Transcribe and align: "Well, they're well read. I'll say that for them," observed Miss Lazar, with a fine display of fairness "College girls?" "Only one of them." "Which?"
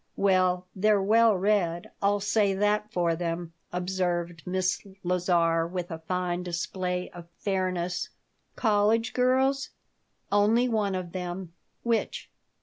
"Well, 0.17 0.65
they're 0.75 0.99
well 0.99 1.37
read. 1.37 1.91
I'll 2.01 2.21
say 2.21 2.55
that 2.55 2.91
for 2.91 3.15
them," 3.15 3.53
observed 3.71 4.41
Miss 4.47 4.81
Lazar, 5.03 5.67
with 5.67 5.91
a 5.91 5.99
fine 5.99 6.41
display 6.41 7.11
of 7.11 7.27
fairness 7.37 8.09
"College 8.55 9.13
girls?" 9.13 9.69
"Only 10.31 10.67
one 10.67 10.95
of 10.95 11.11
them." 11.11 11.53
"Which?" 11.83 12.31